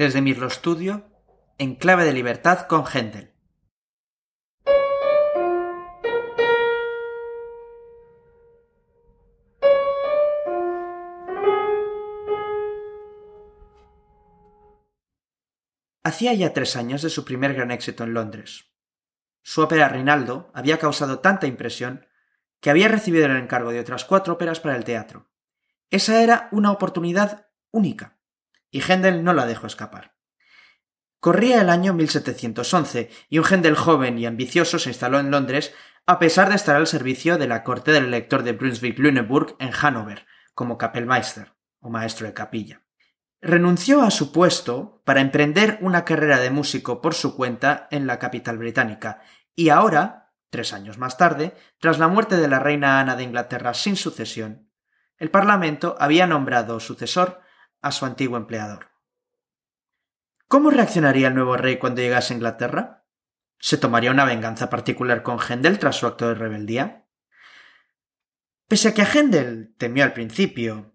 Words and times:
Desde 0.00 0.22
Mirlo 0.22 0.48
Studio, 0.48 1.10
en 1.58 1.74
clave 1.74 2.06
de 2.06 2.14
libertad 2.14 2.60
con 2.68 2.86
Händel. 2.86 3.34
Hacía 16.02 16.32
ya 16.32 16.54
tres 16.54 16.76
años 16.76 17.02
de 17.02 17.10
su 17.10 17.26
primer 17.26 17.52
gran 17.52 17.70
éxito 17.70 18.04
en 18.04 18.14
Londres. 18.14 18.72
Su 19.42 19.60
ópera 19.60 19.90
Rinaldo 19.90 20.50
había 20.54 20.78
causado 20.78 21.18
tanta 21.18 21.46
impresión 21.46 22.06
que 22.60 22.70
había 22.70 22.88
recibido 22.88 23.26
el 23.26 23.36
encargo 23.36 23.70
de 23.70 23.80
otras 23.80 24.06
cuatro 24.06 24.32
óperas 24.32 24.60
para 24.60 24.76
el 24.76 24.84
teatro. 24.84 25.30
Esa 25.90 26.22
era 26.22 26.48
una 26.52 26.72
oportunidad 26.72 27.48
única, 27.70 28.18
y 28.70 28.80
Händel 28.80 29.24
no 29.24 29.32
la 29.32 29.46
dejó 29.46 29.66
escapar. 29.66 30.14
Corría 31.18 31.60
el 31.60 31.68
año 31.68 31.92
1711 31.92 33.10
y 33.28 33.38
un 33.38 33.44
Händel 33.44 33.76
joven 33.76 34.18
y 34.18 34.26
ambicioso 34.26 34.78
se 34.78 34.90
instaló 34.90 35.18
en 35.20 35.30
Londres 35.30 35.74
a 36.06 36.18
pesar 36.18 36.48
de 36.48 36.56
estar 36.56 36.76
al 36.76 36.86
servicio 36.86 37.38
de 37.38 37.46
la 37.46 37.62
corte 37.62 37.92
del 37.92 38.06
elector 38.06 38.42
de 38.42 38.52
Brunswick-Lüneburg 38.52 39.54
en 39.58 39.70
Hannover, 39.70 40.26
como 40.54 40.78
Kapellmeister, 40.78 41.54
o 41.78 41.90
maestro 41.90 42.26
de 42.26 42.34
capilla. 42.34 42.82
Renunció 43.40 44.02
a 44.02 44.10
su 44.10 44.32
puesto 44.32 45.02
para 45.04 45.20
emprender 45.20 45.78
una 45.82 46.04
carrera 46.04 46.38
de 46.40 46.50
músico 46.50 47.00
por 47.00 47.14
su 47.14 47.36
cuenta 47.36 47.86
en 47.90 48.06
la 48.06 48.18
capital 48.18 48.58
británica, 48.58 49.22
y 49.54 49.68
ahora, 49.68 50.32
tres 50.50 50.72
años 50.72 50.98
más 50.98 51.16
tarde, 51.16 51.54
tras 51.78 51.98
la 51.98 52.08
muerte 52.08 52.36
de 52.36 52.48
la 52.48 52.58
reina 52.58 52.98
Ana 52.98 53.14
de 53.14 53.22
Inglaterra 53.22 53.74
sin 53.74 53.96
sucesión, 53.96 54.70
el 55.16 55.30
Parlamento 55.30 55.96
había 55.98 56.26
nombrado 56.26 56.80
sucesor 56.80 57.40
a 57.80 57.92
su 57.92 58.04
antiguo 58.04 58.36
empleador. 58.36 58.90
¿Cómo 60.48 60.70
reaccionaría 60.70 61.28
el 61.28 61.34
nuevo 61.34 61.56
rey 61.56 61.78
cuando 61.78 62.00
llegase 62.00 62.32
a 62.32 62.36
Inglaterra? 62.36 63.06
¿Se 63.58 63.78
tomaría 63.78 64.10
una 64.10 64.24
venganza 64.24 64.70
particular 64.70 65.22
con 65.22 65.38
Händel 65.38 65.78
tras 65.78 65.96
su 65.96 66.06
acto 66.06 66.28
de 66.28 66.34
rebeldía? 66.34 67.06
Pese 68.66 68.88
a 68.88 68.94
que 68.94 69.04
Händel 69.04 69.74
temió 69.78 70.04
al 70.04 70.12
principio 70.12 70.94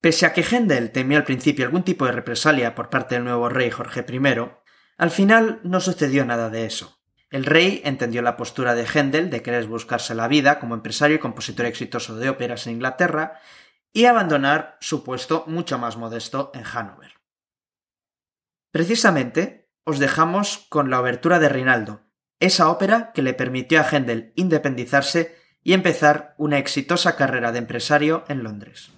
Pese 0.00 0.26
a 0.26 0.32
que 0.32 0.42
Händel 0.42 0.92
temió 0.92 1.18
al 1.18 1.24
principio 1.24 1.64
algún 1.64 1.82
tipo 1.82 2.06
de 2.06 2.12
represalia 2.12 2.74
por 2.74 2.90
parte 2.90 3.14
del 3.14 3.24
nuevo 3.24 3.48
rey 3.48 3.70
Jorge 3.70 4.04
I, 4.08 4.20
al 4.98 5.10
final 5.10 5.60
no 5.64 5.80
sucedió 5.80 6.24
nada 6.24 6.48
de 6.48 6.64
eso. 6.64 7.00
El 7.28 7.44
rey 7.44 7.82
entendió 7.84 8.22
la 8.22 8.36
postura 8.36 8.74
de 8.74 8.86
Händel 8.86 9.30
de 9.30 9.42
querer 9.42 9.66
buscarse 9.66 10.14
la 10.14 10.28
vida 10.28 10.60
como 10.60 10.74
empresario 10.74 11.16
y 11.16 11.18
compositor 11.18 11.66
exitoso 11.66 12.16
de 12.16 12.28
óperas 12.28 12.66
en 12.66 12.74
Inglaterra 12.74 13.40
y 13.96 14.04
abandonar 14.04 14.76
su 14.78 15.02
puesto 15.02 15.44
mucho 15.46 15.78
más 15.78 15.96
modesto 15.96 16.50
en 16.52 16.64
Hannover. 16.64 17.14
Precisamente 18.70 19.70
os 19.84 19.98
dejamos 19.98 20.66
con 20.68 20.90
la 20.90 21.00
obertura 21.00 21.38
de 21.38 21.48
Rinaldo, 21.48 22.02
esa 22.38 22.68
ópera 22.68 23.12
que 23.14 23.22
le 23.22 23.32
permitió 23.32 23.80
a 23.80 23.84
Händel 23.90 24.34
independizarse 24.36 25.34
y 25.62 25.72
empezar 25.72 26.34
una 26.36 26.58
exitosa 26.58 27.16
carrera 27.16 27.52
de 27.52 27.58
empresario 27.60 28.26
en 28.28 28.42
Londres. 28.42 28.90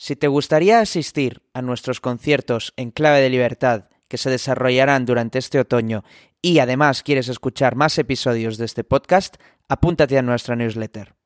Si 0.00 0.14
te 0.14 0.28
gustaría 0.28 0.78
asistir 0.78 1.42
a 1.54 1.60
nuestros 1.60 2.00
conciertos 2.00 2.72
en 2.76 2.92
clave 2.92 3.20
de 3.20 3.30
libertad 3.30 3.86
que 4.06 4.16
se 4.16 4.30
desarrollarán 4.30 5.04
durante 5.04 5.40
este 5.40 5.58
otoño 5.58 6.04
y 6.40 6.60
además 6.60 7.02
quieres 7.02 7.26
escuchar 7.26 7.74
más 7.74 7.98
episodios 7.98 8.58
de 8.58 8.66
este 8.66 8.84
podcast, 8.84 9.38
apúntate 9.68 10.16
a 10.16 10.22
nuestra 10.22 10.54
newsletter. 10.54 11.17